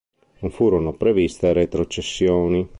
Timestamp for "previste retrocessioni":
0.93-2.67